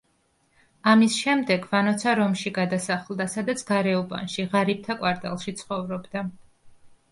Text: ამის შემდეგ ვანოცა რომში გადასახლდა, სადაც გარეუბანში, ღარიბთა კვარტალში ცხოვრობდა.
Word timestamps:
ამის 0.91 1.17
შემდეგ 1.25 1.67
ვანოცა 1.73 2.13
რომში 2.21 2.53
გადასახლდა, 2.55 3.29
სადაც 3.35 3.63
გარეუბანში, 3.69 4.49
ღარიბთა 4.57 4.99
კვარტალში 5.05 5.57
ცხოვრობდა. 5.63 6.27